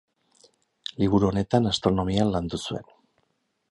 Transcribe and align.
Liburu 1.03 1.29
honetan 1.31 1.71
astronomia 1.73 2.29
landu 2.35 2.65
zuen. 2.69 2.95